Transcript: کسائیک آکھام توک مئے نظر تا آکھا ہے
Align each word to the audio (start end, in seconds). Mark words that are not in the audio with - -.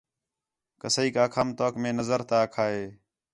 کسائیک 0.81 1.15
آکھام 1.25 1.47
توک 1.57 1.73
مئے 1.81 1.91
نظر 1.99 2.19
تا 2.29 2.37
آکھا 2.45 2.65
ہے 2.73 2.85